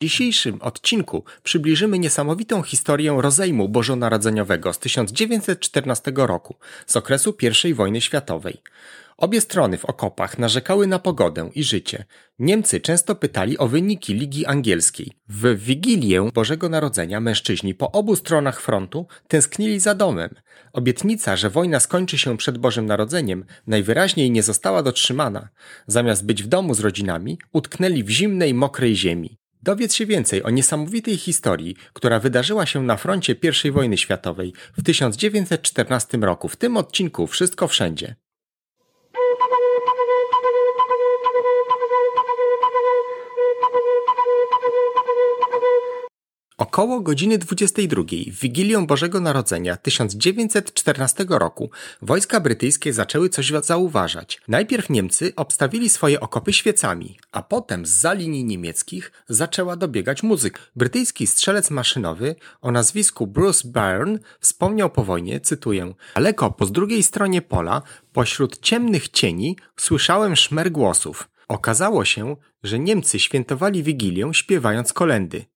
W 0.00 0.02
dzisiejszym 0.02 0.62
odcinku 0.62 1.24
przybliżymy 1.42 1.98
niesamowitą 1.98 2.62
historię 2.62 3.16
rozejmu 3.20 3.68
bożonarodzeniowego 3.68 4.72
z 4.72 4.78
1914 4.78 6.12
roku, 6.16 6.56
z 6.86 6.96
okresu 6.96 7.36
I 7.64 7.74
wojny 7.74 8.00
światowej. 8.00 8.62
Obie 9.16 9.40
strony 9.40 9.78
w 9.78 9.84
okopach 9.84 10.38
narzekały 10.38 10.86
na 10.86 10.98
pogodę 10.98 11.50
i 11.54 11.64
życie. 11.64 12.04
Niemcy 12.38 12.80
często 12.80 13.14
pytali 13.14 13.58
o 13.58 13.68
wyniki 13.68 14.14
Ligi 14.14 14.46
Angielskiej. 14.46 15.12
W 15.28 15.64
Wigilię 15.64 16.30
Bożego 16.34 16.68
Narodzenia 16.68 17.20
mężczyźni 17.20 17.74
po 17.74 17.92
obu 17.92 18.16
stronach 18.16 18.60
frontu 18.60 19.06
tęsknili 19.28 19.80
za 19.80 19.94
domem. 19.94 20.34
Obietnica, 20.72 21.36
że 21.36 21.50
wojna 21.50 21.80
skończy 21.80 22.18
się 22.18 22.36
przed 22.36 22.58
Bożym 22.58 22.86
Narodzeniem, 22.86 23.44
najwyraźniej 23.66 24.30
nie 24.30 24.42
została 24.42 24.82
dotrzymana. 24.82 25.48
Zamiast 25.86 26.26
być 26.26 26.42
w 26.42 26.46
domu 26.46 26.74
z 26.74 26.80
rodzinami, 26.80 27.38
utknęli 27.52 28.04
w 28.04 28.10
zimnej, 28.10 28.54
mokrej 28.54 28.96
ziemi. 28.96 29.39
Dowiedz 29.62 29.94
się 29.94 30.06
więcej 30.06 30.42
o 30.42 30.50
niesamowitej 30.50 31.16
historii, 31.16 31.76
która 31.92 32.20
wydarzyła 32.20 32.66
się 32.66 32.82
na 32.82 32.96
froncie 32.96 33.36
I 33.64 33.70
wojny 33.70 33.98
światowej 33.98 34.52
w 34.78 34.82
1914 34.82 36.18
roku. 36.18 36.48
W 36.48 36.56
tym 36.56 36.76
odcinku 36.76 37.26
Wszystko 37.26 37.68
Wszędzie. 37.68 38.14
Około 46.80 47.00
godziny 47.00 47.38
22 47.38 48.02
w 48.32 48.40
Wigilię 48.40 48.86
Bożego 48.86 49.20
Narodzenia 49.20 49.76
1914 49.76 51.26
roku 51.28 51.70
wojska 52.02 52.40
brytyjskie 52.40 52.92
zaczęły 52.92 53.28
coś 53.28 53.52
zauważać. 53.62 54.40
Najpierw 54.48 54.90
Niemcy 54.90 55.32
obstawili 55.36 55.88
swoje 55.88 56.20
okopy 56.20 56.52
świecami, 56.52 57.18
a 57.32 57.42
potem 57.42 57.86
z 57.86 58.06
linii 58.16 58.44
niemieckich 58.44 59.12
zaczęła 59.28 59.76
dobiegać 59.76 60.22
muzyka. 60.22 60.60
Brytyjski 60.76 61.26
strzelec 61.26 61.70
maszynowy 61.70 62.36
o 62.60 62.70
nazwisku 62.70 63.26
Bruce 63.26 63.68
Byrne 63.68 64.18
wspomniał 64.40 64.90
po 64.90 65.04
wojnie, 65.04 65.40
cytuję, 65.40 65.94
Daleko 66.14 66.50
po 66.50 66.66
z 66.66 66.72
drugiej 66.72 67.02
stronie 67.02 67.42
pola, 67.42 67.82
pośród 68.12 68.60
ciemnych 68.60 69.08
cieni, 69.08 69.56
słyszałem 69.76 70.36
szmer 70.36 70.72
głosów. 70.72 71.28
Okazało 71.48 72.04
się, 72.04 72.36
że 72.62 72.78
Niemcy 72.78 73.18
świętowali 73.18 73.82
Wigilię 73.82 74.30
śpiewając 74.34 74.92
kolendy. 74.92 75.49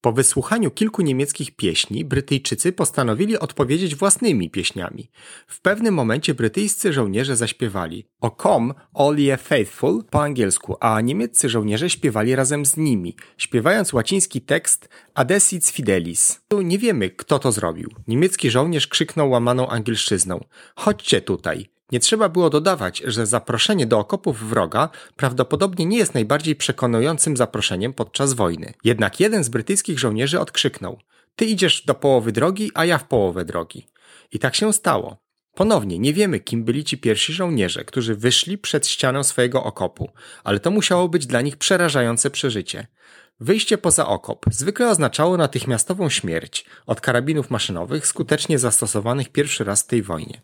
Po 0.00 0.12
wysłuchaniu 0.12 0.70
kilku 0.70 1.02
niemieckich 1.02 1.56
pieśni, 1.56 2.04
Brytyjczycy 2.04 2.72
postanowili 2.72 3.38
odpowiedzieć 3.38 3.94
własnymi 3.96 4.50
pieśniami. 4.50 5.10
W 5.46 5.60
pewnym 5.60 5.94
momencie 5.94 6.34
brytyjscy 6.34 6.92
żołnierze 6.92 7.36
zaśpiewali 7.36 8.06
O 8.20 8.30
come, 8.42 8.74
all 8.94 9.16
ye 9.18 9.36
faithful 9.36 10.04
po 10.10 10.22
angielsku, 10.22 10.76
a 10.80 11.00
niemieccy 11.00 11.48
żołnierze 11.48 11.90
śpiewali 11.90 12.36
razem 12.36 12.66
z 12.66 12.76
nimi, 12.76 13.16
śpiewając 13.38 13.92
łaciński 13.92 14.40
tekst 14.40 14.88
Adesic 15.14 15.70
Fidelis. 15.70 16.40
Tu 16.48 16.62
nie 16.62 16.78
wiemy, 16.78 17.10
kto 17.10 17.38
to 17.38 17.52
zrobił. 17.52 17.90
Niemiecki 18.08 18.50
żołnierz 18.50 18.86
krzyknął 18.86 19.30
łamaną 19.30 19.68
angielszczyzną. 19.68 20.44
Chodźcie 20.76 21.20
tutaj. 21.20 21.66
Nie 21.92 22.00
trzeba 22.00 22.28
było 22.28 22.50
dodawać, 22.50 23.02
że 23.06 23.26
zaproszenie 23.26 23.86
do 23.86 23.98
okopów 23.98 24.48
wroga 24.48 24.88
prawdopodobnie 25.16 25.86
nie 25.86 25.98
jest 25.98 26.14
najbardziej 26.14 26.56
przekonującym 26.56 27.36
zaproszeniem 27.36 27.92
podczas 27.92 28.32
wojny. 28.32 28.74
Jednak 28.84 29.20
jeden 29.20 29.44
z 29.44 29.48
brytyjskich 29.48 29.98
żołnierzy 29.98 30.40
odkrzyknął: 30.40 30.98
Ty 31.36 31.44
idziesz 31.44 31.84
do 31.84 31.94
połowy 31.94 32.32
drogi, 32.32 32.70
a 32.74 32.84
ja 32.84 32.98
w 32.98 33.08
połowę 33.08 33.44
drogi. 33.44 33.86
I 34.32 34.38
tak 34.38 34.54
się 34.56 34.72
stało. 34.72 35.16
Ponownie 35.54 35.98
nie 35.98 36.12
wiemy, 36.12 36.40
kim 36.40 36.64
byli 36.64 36.84
ci 36.84 36.98
pierwsi 36.98 37.32
żołnierze, 37.32 37.84
którzy 37.84 38.14
wyszli 38.14 38.58
przed 38.58 38.86
ścianę 38.86 39.24
swojego 39.24 39.64
okopu, 39.64 40.10
ale 40.44 40.60
to 40.60 40.70
musiało 40.70 41.08
być 41.08 41.26
dla 41.26 41.40
nich 41.40 41.56
przerażające 41.56 42.30
przeżycie. 42.30 42.86
Wyjście 43.40 43.78
poza 43.78 44.06
okop 44.06 44.46
zwykle 44.50 44.90
oznaczało 44.90 45.36
natychmiastową 45.36 46.10
śmierć 46.10 46.64
od 46.86 47.00
karabinów 47.00 47.50
maszynowych 47.50 48.06
skutecznie 48.06 48.58
zastosowanych 48.58 49.28
pierwszy 49.28 49.64
raz 49.64 49.82
w 49.82 49.86
tej 49.86 50.02
wojnie. 50.02 50.42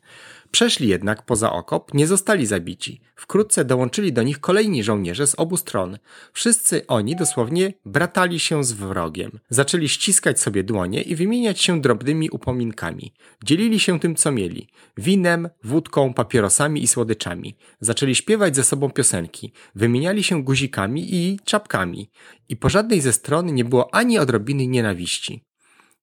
Przeszli 0.51 0.89
jednak 0.89 1.23
poza 1.23 1.53
okop, 1.53 1.95
nie 1.95 2.07
zostali 2.07 2.47
zabici. 2.47 3.01
Wkrótce 3.17 3.65
dołączyli 3.65 4.12
do 4.12 4.23
nich 4.23 4.41
kolejni 4.41 4.83
żołnierze 4.83 5.27
z 5.27 5.34
obu 5.39 5.57
stron. 5.57 5.99
Wszyscy 6.33 6.87
oni 6.87 7.17
dosłownie 7.17 7.73
bratali 7.84 8.41
się 8.41 8.65
z 8.65 8.73
wrogiem. 8.73 9.39
Zaczęli 9.49 9.89
ściskać 9.89 10.41
sobie 10.41 10.65
dłonie 10.65 11.03
i 11.03 11.17
wymieniać 11.17 11.61
się 11.61 11.81
drobnymi 11.81 12.31
upominkami. 12.31 13.15
Dzielili 13.45 13.81
się 13.81 14.01
tym, 14.01 14.15
co 14.15 14.33
mieli. 14.33 14.69
Winem, 14.97 15.49
wódką, 15.65 16.15
papierosami 16.15 16.83
i 16.83 16.87
słodyczami. 16.87 17.56
Zaczęli 17.81 18.15
śpiewać 18.15 18.56
ze 18.56 18.65
sobą 18.65 18.91
piosenki. 18.91 19.53
Wymieniali 19.75 20.23
się 20.23 20.43
guzikami 20.43 21.15
i 21.15 21.41
czapkami. 21.45 22.11
I 22.49 22.56
po 22.56 22.69
żadnej 22.69 23.01
ze 23.01 23.12
stron 23.12 23.55
nie 23.55 23.65
było 23.65 23.95
ani 23.95 24.19
odrobiny 24.19 24.67
nienawiści. 24.67 25.46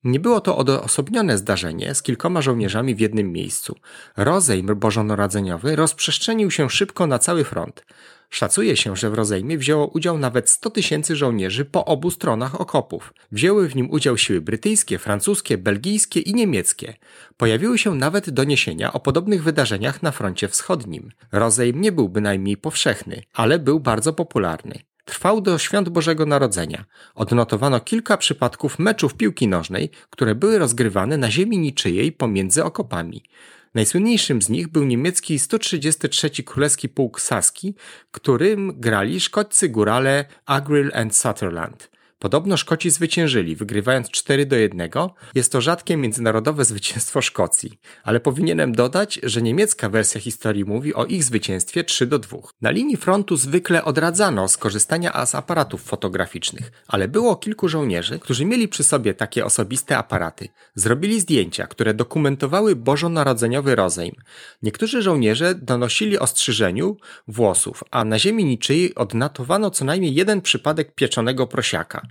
Nie 0.03 0.19
było 0.19 0.41
to 0.41 0.57
odosobnione 0.57 1.37
zdarzenie 1.37 1.95
z 1.95 2.01
kilkoma 2.01 2.41
żołnierzami 2.41 2.95
w 2.95 2.99
jednym 2.99 3.31
miejscu. 3.31 3.75
Rozejm 4.17 4.67
bożonarodzeniowy 4.75 5.75
rozprzestrzenił 5.75 6.51
się 6.51 6.69
szybko 6.69 7.07
na 7.07 7.19
cały 7.19 7.43
front. 7.43 7.85
Szacuje 8.29 8.77
się, 8.77 8.95
że 8.95 9.09
w 9.09 9.13
rozejmie 9.13 9.57
wzięło 9.57 9.87
udział 9.87 10.17
nawet 10.17 10.49
100 10.49 10.69
tysięcy 10.69 11.15
żołnierzy 11.15 11.65
po 11.65 11.85
obu 11.85 12.11
stronach 12.11 12.61
okopów. 12.61 13.13
Wzięły 13.31 13.69
w 13.69 13.75
nim 13.75 13.91
udział 13.91 14.17
siły 14.17 14.41
brytyjskie, 14.41 14.99
francuskie, 14.99 15.57
belgijskie 15.57 16.19
i 16.19 16.33
niemieckie. 16.33 16.93
Pojawiły 17.37 17.77
się 17.77 17.95
nawet 17.95 18.29
doniesienia 18.29 18.93
o 18.93 18.99
podobnych 18.99 19.43
wydarzeniach 19.43 20.03
na 20.03 20.11
froncie 20.11 20.47
wschodnim. 20.47 21.09
Rozejm 21.31 21.81
nie 21.81 21.91
był 21.91 22.09
bynajmniej 22.09 22.57
powszechny, 22.57 23.23
ale 23.33 23.59
był 23.59 23.79
bardzo 23.79 24.13
popularny. 24.13 24.79
Trwał 25.05 25.41
do 25.41 25.57
świąt 25.57 25.89
Bożego 25.89 26.25
Narodzenia. 26.25 26.85
Odnotowano 27.15 27.79
kilka 27.79 28.17
przypadków 28.17 28.79
meczów 28.79 29.13
piłki 29.13 29.47
nożnej, 29.47 29.89
które 30.09 30.35
były 30.35 30.59
rozgrywane 30.59 31.17
na 31.17 31.31
ziemi 31.31 31.57
niczyjej 31.57 32.11
pomiędzy 32.11 32.63
okopami. 32.63 33.23
Najsłynniejszym 33.73 34.41
z 34.41 34.49
nich 34.49 34.67
był 34.67 34.83
niemiecki 34.83 35.39
133 35.39 36.29
Królewski 36.29 36.89
Pułk 36.89 37.21
Saski, 37.21 37.75
którym 38.11 38.79
grali 38.79 39.19
szkoccy 39.19 39.69
górale 39.69 40.25
Agrill 40.45 40.91
and 40.93 41.15
Sutherland. 41.15 41.92
Podobno 42.23 42.57
Szkoci 42.57 42.89
zwyciężyli, 42.89 43.55
wygrywając 43.55 44.09
4 44.09 44.45
do 44.45 44.55
1. 44.55 44.89
Jest 45.35 45.51
to 45.51 45.61
rzadkie 45.61 45.97
międzynarodowe 45.97 46.65
zwycięstwo 46.65 47.21
Szkocji, 47.21 47.79
ale 48.03 48.19
powinienem 48.19 48.71
dodać, 48.75 49.19
że 49.23 49.41
niemiecka 49.41 49.89
wersja 49.89 50.21
historii 50.21 50.65
mówi 50.65 50.93
o 50.93 51.05
ich 51.05 51.23
zwycięstwie 51.23 51.83
3 51.83 52.07
do 52.07 52.19
2. 52.19 52.37
Na 52.61 52.71
linii 52.71 52.97
frontu 52.97 53.37
zwykle 53.37 53.85
odradzano 53.85 54.47
skorzystania 54.47 55.25
z 55.25 55.35
aparatów 55.35 55.83
fotograficznych, 55.83 56.71
ale 56.87 57.07
było 57.07 57.35
kilku 57.35 57.69
żołnierzy, 57.69 58.19
którzy 58.19 58.45
mieli 58.45 58.67
przy 58.67 58.83
sobie 58.83 59.13
takie 59.13 59.45
osobiste 59.45 59.97
aparaty. 59.97 60.47
Zrobili 60.75 61.21
zdjęcia, 61.21 61.67
które 61.67 61.93
dokumentowały 61.93 62.75
bożonarodzeniowy 62.75 63.75
rozejm. 63.75 64.15
Niektórzy 64.61 65.01
żołnierze 65.01 65.55
donosili 65.55 66.19
o 66.19 66.27
strzyżeniu 66.27 66.97
włosów, 67.27 67.83
a 67.91 68.05
na 68.05 68.19
ziemi 68.19 68.45
niczyjej 68.45 68.95
odnotowano 68.95 69.71
co 69.71 69.85
najmniej 69.85 70.15
jeden 70.15 70.41
przypadek 70.41 70.95
pieczonego 70.95 71.47
prosiaka. 71.47 72.07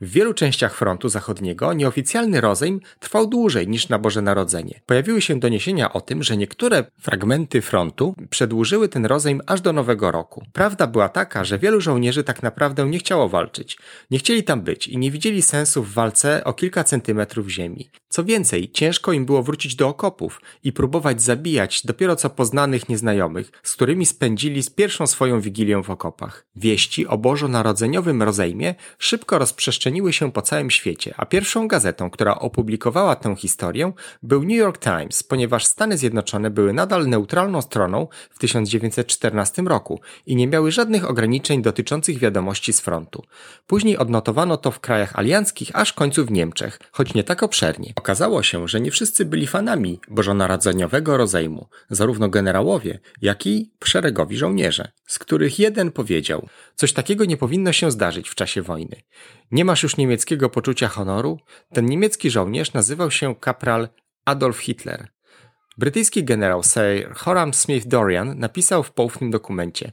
W 0.00 0.10
wielu 0.10 0.34
częściach 0.34 0.74
frontu 0.74 1.08
zachodniego 1.08 1.72
nieoficjalny 1.72 2.40
rozejm 2.40 2.80
trwał 2.98 3.26
dłużej 3.26 3.68
niż 3.68 3.88
na 3.88 3.98
Boże 3.98 4.22
Narodzenie. 4.22 4.80
Pojawiły 4.86 5.22
się 5.22 5.40
doniesienia 5.40 5.92
o 5.92 6.00
tym, 6.00 6.22
że 6.22 6.36
niektóre 6.36 6.84
fragmenty 7.00 7.62
frontu 7.62 8.14
przedłużyły 8.30 8.88
ten 8.88 9.06
rozejm 9.06 9.42
aż 9.46 9.60
do 9.60 9.72
Nowego 9.72 10.10
Roku. 10.10 10.44
Prawda 10.52 10.86
była 10.86 11.08
taka, 11.08 11.44
że 11.44 11.58
wielu 11.58 11.80
żołnierzy 11.80 12.24
tak 12.24 12.42
naprawdę 12.42 12.86
nie 12.86 12.98
chciało 12.98 13.28
walczyć. 13.28 13.78
Nie 14.10 14.18
chcieli 14.18 14.44
tam 14.44 14.62
być 14.62 14.88
i 14.88 14.98
nie 14.98 15.10
widzieli 15.10 15.42
sensu 15.42 15.82
w 15.82 15.92
walce 15.92 16.44
o 16.44 16.52
kilka 16.52 16.84
centymetrów 16.84 17.48
ziemi. 17.48 17.90
Co 18.08 18.24
więcej, 18.24 18.70
ciężko 18.70 19.12
im 19.12 19.26
było 19.26 19.42
wrócić 19.42 19.76
do 19.76 19.88
okopów 19.88 20.40
i 20.64 20.72
próbować 20.72 21.22
zabijać 21.22 21.86
dopiero 21.86 22.16
co 22.16 22.30
poznanych 22.30 22.88
nieznajomych, 22.88 23.50
z 23.62 23.72
którymi 23.72 24.06
spędzili 24.06 24.62
pierwszą 24.76 25.06
swoją 25.06 25.40
wigilię 25.40 25.82
w 25.82 25.90
okopach. 25.90 26.46
Wieści 26.56 27.06
o 27.06 27.18
bożonarodzeniowym 27.18 28.22
rozejmie 28.22 28.74
szybko 28.98 29.38
rozprzestrzeniły 29.38 29.85
się 30.10 30.32
po 30.32 30.42
całym 30.42 30.70
świecie, 30.70 31.14
a 31.16 31.26
pierwszą 31.26 31.68
gazetą, 31.68 32.10
która 32.10 32.38
opublikowała 32.38 33.16
tę 33.16 33.36
historię, 33.36 33.92
był 34.22 34.42
New 34.42 34.56
York 34.56 34.78
Times, 34.78 35.22
ponieważ 35.22 35.66
Stany 35.66 35.98
Zjednoczone 35.98 36.50
były 36.50 36.72
nadal 36.72 37.08
neutralną 37.08 37.62
stroną 37.62 38.08
w 38.30 38.38
1914 38.38 39.62
roku 39.62 40.00
i 40.26 40.36
nie 40.36 40.46
miały 40.46 40.72
żadnych 40.72 41.10
ograniczeń 41.10 41.62
dotyczących 41.62 42.18
wiadomości 42.18 42.72
z 42.72 42.80
frontu. 42.80 43.22
Później 43.66 43.98
odnotowano 43.98 44.56
to 44.56 44.70
w 44.70 44.80
krajach 44.80 45.16
alianckich, 45.16 45.70
aż 45.72 45.90
w 45.90 45.94
końcu 45.94 46.24
w 46.24 46.30
Niemczech, 46.30 46.78
choć 46.92 47.14
nie 47.14 47.24
tak 47.24 47.42
obszernie. 47.42 47.92
Okazało 47.96 48.42
się, 48.42 48.68
że 48.68 48.80
nie 48.80 48.90
wszyscy 48.90 49.24
byli 49.24 49.46
fanami 49.46 50.00
bożonarodzeniowego 50.08 51.16
rozejmu, 51.16 51.68
zarówno 51.90 52.28
generałowie, 52.28 52.98
jak 53.22 53.46
i 53.46 53.70
szeregowi 53.84 54.36
żołnierze, 54.36 54.92
z 55.06 55.18
których 55.18 55.58
jeden 55.58 55.90
powiedział: 55.90 56.48
Coś 56.74 56.92
takiego 56.92 57.24
nie 57.24 57.36
powinno 57.36 57.72
się 57.72 57.90
zdarzyć 57.90 58.28
w 58.28 58.34
czasie 58.34 58.62
wojny. 58.62 59.02
Nie 59.50 59.64
masz 59.76 59.82
już 59.82 59.96
niemieckiego 59.96 60.50
poczucia 60.50 60.88
honoru? 60.88 61.38
Ten 61.72 61.86
niemiecki 61.86 62.30
żołnierz 62.30 62.72
nazywał 62.72 63.10
się 63.10 63.34
kapral 63.34 63.88
Adolf 64.24 64.58
Hitler. 64.58 65.08
Brytyjski 65.78 66.24
generał 66.24 66.62
Sir 66.62 67.14
Horam 67.14 67.54
Smith 67.54 67.86
Dorian 67.86 68.38
napisał 68.38 68.82
w 68.82 68.92
poufnym 68.92 69.30
dokumencie: 69.30 69.92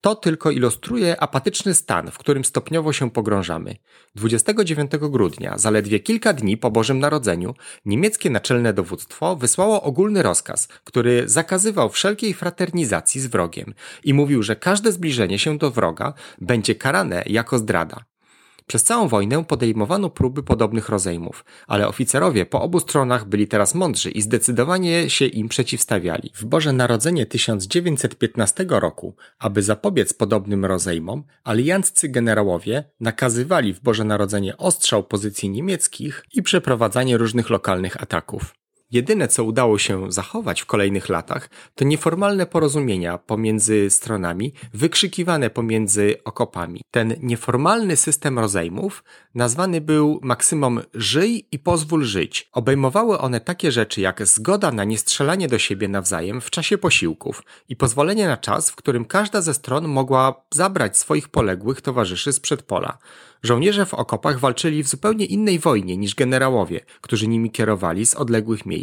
To 0.00 0.14
tylko 0.14 0.50
ilustruje 0.50 1.20
apatyczny 1.20 1.74
stan, 1.74 2.10
w 2.10 2.18
którym 2.18 2.44
stopniowo 2.44 2.92
się 2.92 3.10
pogrążamy. 3.10 3.76
29 4.14 4.90
grudnia, 5.00 5.58
zaledwie 5.58 6.00
kilka 6.00 6.32
dni 6.32 6.56
po 6.56 6.70
Bożym 6.70 6.98
Narodzeniu, 6.98 7.54
niemieckie 7.84 8.30
naczelne 8.30 8.72
dowództwo 8.72 9.36
wysłało 9.36 9.82
ogólny 9.82 10.22
rozkaz, 10.22 10.68
który 10.84 11.28
zakazywał 11.28 11.90
wszelkiej 11.90 12.34
fraternizacji 12.34 13.20
z 13.20 13.26
wrogiem 13.26 13.74
i 14.04 14.14
mówił, 14.14 14.42
że 14.42 14.56
każde 14.56 14.92
zbliżenie 14.92 15.38
się 15.38 15.58
do 15.58 15.70
wroga 15.70 16.14
będzie 16.40 16.74
karane 16.74 17.22
jako 17.26 17.58
zdrada. 17.58 18.09
Przez 18.70 18.82
całą 18.82 19.08
wojnę 19.08 19.44
podejmowano 19.44 20.10
próby 20.10 20.42
podobnych 20.42 20.88
rozejmów, 20.88 21.44
ale 21.66 21.88
oficerowie 21.88 22.46
po 22.46 22.62
obu 22.62 22.80
stronach 22.80 23.28
byli 23.28 23.48
teraz 23.48 23.74
mądrzy 23.74 24.10
i 24.10 24.22
zdecydowanie 24.22 25.10
się 25.10 25.26
im 25.26 25.48
przeciwstawiali. 25.48 26.32
W 26.34 26.44
Boże 26.44 26.72
Narodzenie 26.72 27.26
1915 27.26 28.66
roku, 28.68 29.14
aby 29.38 29.62
zapobiec 29.62 30.12
podobnym 30.12 30.64
rozejmom, 30.64 31.24
alianccy 31.44 32.08
generałowie 32.08 32.84
nakazywali 33.00 33.74
w 33.74 33.80
Boże 33.80 34.04
Narodzenie 34.04 34.56
ostrzał 34.56 35.04
pozycji 35.04 35.50
niemieckich 35.50 36.24
i 36.34 36.42
przeprowadzanie 36.42 37.16
różnych 37.16 37.50
lokalnych 37.50 38.02
ataków. 38.02 38.59
Jedyne, 38.90 39.28
co 39.28 39.44
udało 39.44 39.78
się 39.78 40.12
zachować 40.12 40.60
w 40.60 40.66
kolejnych 40.66 41.08
latach, 41.08 41.50
to 41.74 41.84
nieformalne 41.84 42.46
porozumienia 42.46 43.18
pomiędzy 43.18 43.90
stronami, 43.90 44.52
wykrzykiwane 44.74 45.50
pomiędzy 45.50 46.16
okopami. 46.24 46.80
Ten 46.90 47.14
nieformalny 47.20 47.96
system 47.96 48.38
rozejmów 48.38 49.04
nazwany 49.34 49.80
był 49.80 50.20
maksymą 50.22 50.76
żyj 50.94 51.46
i 51.52 51.58
pozwól 51.58 52.04
żyć. 52.04 52.48
Obejmowały 52.52 53.18
one 53.18 53.40
takie 53.40 53.72
rzeczy 53.72 54.00
jak 54.00 54.26
zgoda 54.26 54.72
na 54.72 54.84
niestrzelanie 54.84 55.48
do 55.48 55.58
siebie 55.58 55.88
nawzajem 55.88 56.40
w 56.40 56.50
czasie 56.50 56.78
posiłków 56.78 57.42
i 57.68 57.76
pozwolenie 57.76 58.26
na 58.26 58.36
czas, 58.36 58.70
w 58.70 58.76
którym 58.76 59.04
każda 59.04 59.40
ze 59.40 59.54
stron 59.54 59.88
mogła 59.88 60.44
zabrać 60.50 60.98
swoich 60.98 61.28
poległych 61.28 61.80
towarzyszy 61.80 62.32
z 62.32 62.40
przedpola. 62.40 62.98
Żołnierze 63.42 63.86
w 63.86 63.94
okopach 63.94 64.38
walczyli 64.38 64.82
w 64.82 64.88
zupełnie 64.88 65.24
innej 65.24 65.58
wojnie 65.58 65.96
niż 65.96 66.14
generałowie, 66.14 66.80
którzy 67.00 67.28
nimi 67.28 67.50
kierowali 67.50 68.06
z 68.06 68.14
odległych 68.14 68.66
miejsc. 68.66 68.79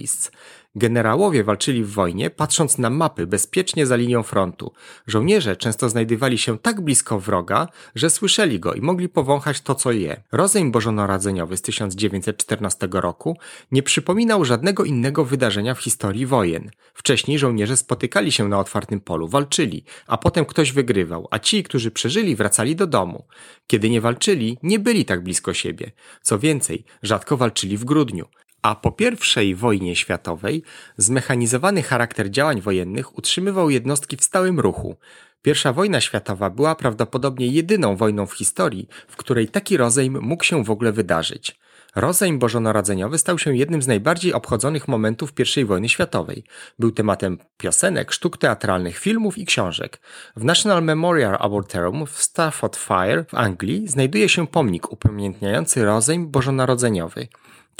Generałowie 0.78 1.44
walczyli 1.44 1.84
w 1.84 1.92
wojnie, 1.92 2.30
patrząc 2.30 2.78
na 2.78 2.90
mapy 2.90 3.28
bezpiecznie 3.28 3.86
za 3.86 3.96
linią 3.96 4.24
frontu. 4.24 4.74
Żołnierze 5.08 5.56
często 5.56 5.90
znajdywali 5.90 6.38
się 6.38 6.60
tak 6.60 6.82
blisko 6.82 7.20
wroga, 7.20 7.68
że 7.96 8.10
słyszeli 8.10 8.60
go 8.60 8.74
i 8.74 8.82
mogli 8.82 9.10
powąchać 9.10 9.62
to, 9.62 9.76
co 9.76 9.92
je. 9.92 10.24
Rozejm 10.32 10.72
bożonarodzeniowy 10.72 11.58
z 11.58 11.62
1914 11.62 12.88
roku 12.92 13.38
nie 13.72 13.84
przypominał 13.84 14.46
żadnego 14.46 14.84
innego 14.84 15.26
wydarzenia 15.26 15.74
w 15.74 15.80
historii 15.80 16.26
wojen. 16.26 16.72
Wcześniej 16.94 17.40
żołnierze 17.40 17.78
spotykali 17.78 18.32
się 18.32 18.48
na 18.48 18.60
otwartym 18.60 19.00
polu, 19.00 19.28
walczyli, 19.28 19.84
a 20.08 20.18
potem 20.18 20.46
ktoś 20.46 20.72
wygrywał, 20.72 21.28
a 21.32 21.40
ci, 21.40 21.64
którzy 21.64 21.92
przeżyli, 21.92 22.36
wracali 22.36 22.76
do 22.76 22.88
domu. 22.88 23.26
Kiedy 23.68 23.90
nie 23.90 24.02
walczyli, 24.02 24.58
nie 24.64 24.80
byli 24.80 25.06
tak 25.06 25.24
blisko 25.24 25.54
siebie. 25.54 25.92
Co 26.22 26.40
więcej, 26.40 26.86
rzadko 27.04 27.38
walczyli 27.38 27.78
w 27.78 27.86
grudniu. 27.86 28.26
A 28.68 28.76
po 28.76 28.96
I 29.44 29.56
wojnie 29.56 29.96
światowej 29.96 30.64
zmechanizowany 30.98 31.84
charakter 31.84 32.32
działań 32.32 32.62
wojennych 32.62 33.18
utrzymywał 33.18 33.70
jednostki 33.70 34.18
w 34.18 34.24
stałym 34.24 34.60
ruchu. 34.60 34.96
Pierwsza 35.42 35.74
wojna 35.74 36.02
światowa 36.02 36.50
była 36.50 36.76
prawdopodobnie 36.76 37.48
jedyną 37.48 37.96
wojną 37.96 38.26
w 38.26 38.34
historii, 38.34 38.88
w 39.08 39.16
której 39.16 39.48
taki 39.48 39.78
rozejm 39.78 40.20
mógł 40.22 40.44
się 40.44 40.64
w 40.64 40.72
ogóle 40.72 40.92
wydarzyć. 40.92 41.60
Rozejm 41.96 42.40
bożonarodzeniowy 42.40 43.18
stał 43.18 43.40
się 43.40 43.56
jednym 43.56 43.82
z 43.82 43.88
najbardziej 43.88 44.34
obchodzonych 44.34 44.88
momentów 44.88 45.34
I 45.58 45.66
wojny 45.66 45.90
światowej. 45.90 46.44
Był 46.80 46.92
tematem 46.92 47.38
piosenek, 47.58 48.12
sztuk 48.12 48.38
teatralnych, 48.38 48.98
filmów 48.98 49.38
i 49.38 49.46
książek. 49.46 50.00
W 50.36 50.44
National 50.44 50.84
Memorial 50.84 51.38
Arboretum 51.40 52.06
w 52.06 52.22
Staffordshire 52.22 53.26
w 53.28 53.34
Anglii 53.34 53.88
znajduje 53.88 54.30
się 54.30 54.48
pomnik 54.48 54.92
upamiętniający 54.92 55.86
rozejm 55.86 56.32
bożonarodzeniowy. 56.32 57.28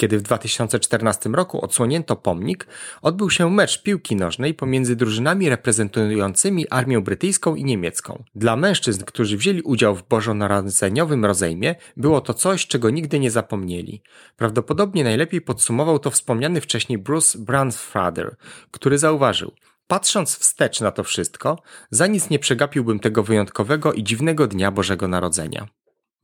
Kiedy 0.00 0.18
w 0.18 0.22
2014 0.22 1.28
roku 1.28 1.64
odsłonięto 1.64 2.16
pomnik, 2.16 2.66
odbył 3.02 3.30
się 3.30 3.50
mecz 3.50 3.82
piłki 3.82 4.16
nożnej 4.16 4.54
pomiędzy 4.54 4.96
drużynami 4.96 5.48
reprezentującymi 5.48 6.68
armię 6.68 7.00
brytyjską 7.00 7.54
i 7.54 7.64
niemiecką. 7.64 8.24
Dla 8.34 8.56
mężczyzn, 8.56 9.04
którzy 9.04 9.36
wzięli 9.36 9.62
udział 9.62 9.96
w 9.96 10.08
bożonarodzeniowym 10.08 11.24
rozejmie, 11.24 11.74
było 11.96 12.20
to 12.20 12.34
coś, 12.34 12.66
czego 12.66 12.90
nigdy 12.90 13.18
nie 13.18 13.30
zapomnieli. 13.30 14.02
Prawdopodobnie 14.36 15.04
najlepiej 15.04 15.40
podsumował 15.40 15.98
to 15.98 16.10
wspomniany 16.10 16.60
wcześniej 16.60 16.98
Bruce 16.98 17.38
Brandfather, 17.38 18.36
który 18.70 18.98
zauważył– 18.98 19.52
Patrząc 19.88 20.38
wstecz 20.38 20.80
na 20.80 20.90
to 20.90 21.04
wszystko, 21.04 21.62
za 21.90 22.06
nic 22.06 22.30
nie 22.30 22.38
przegapiłbym 22.38 23.00
tego 23.00 23.22
wyjątkowego 23.22 23.92
i 23.92 24.04
dziwnego 24.04 24.46
dnia 24.46 24.70
Bożego 24.70 25.08
Narodzenia. 25.08 25.68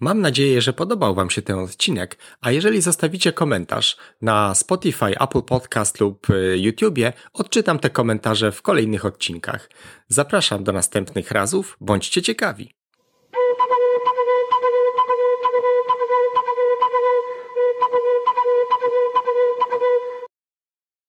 Mam 0.00 0.20
nadzieję, 0.20 0.60
że 0.62 0.72
podobał 0.72 1.14
Wam 1.14 1.30
się 1.30 1.42
ten 1.42 1.58
odcinek, 1.58 2.18
a 2.40 2.50
jeżeli 2.50 2.80
zostawicie 2.80 3.32
komentarz 3.32 3.96
na 4.22 4.54
Spotify, 4.54 5.18
Apple 5.20 5.42
Podcast 5.42 6.00
lub 6.00 6.30
y, 6.30 6.58
YouTubie, 6.58 7.12
odczytam 7.32 7.78
te 7.78 7.90
komentarze 7.90 8.52
w 8.52 8.62
kolejnych 8.62 9.04
odcinkach. 9.04 9.70
Zapraszam 10.08 10.64
do 10.64 10.72
następnych 10.72 11.30
razów, 11.30 11.76
bądźcie 11.80 12.22
ciekawi. 12.22 12.83